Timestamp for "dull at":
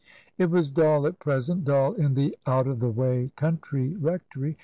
0.71-1.19